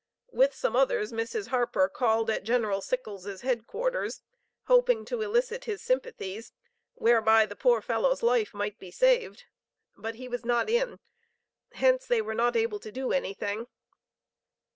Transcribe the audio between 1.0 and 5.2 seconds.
Mrs. Harper called at General Sickles' Head Quarters, hoping